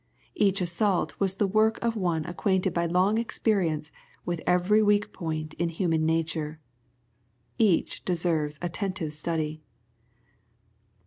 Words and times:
Each 0.33 0.61
assault 0.61 1.13
was 1.19 1.35
the 1.35 1.45
work 1.45 1.77
of 1.83 1.95
one 1.95 2.25
ac 2.25 2.33
quainted 2.33 2.73
by 2.73 2.87
long 2.87 3.19
experience 3.19 3.91
with 4.25 4.41
every 4.47 4.81
weak 4.81 5.13
point 5.13 5.53
in 5.59 5.69
human 5.69 6.07
nature. 6.07 6.59
Each 7.59 8.03
deserves 8.03 8.57
an 8.57 8.65
attentive 8.65 9.13
study. 9.13 9.61